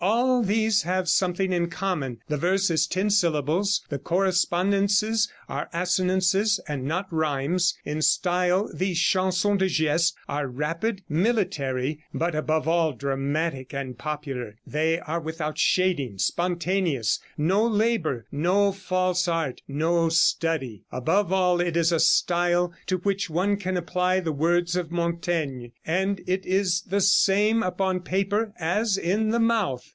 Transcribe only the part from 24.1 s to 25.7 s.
the words of Montaigne,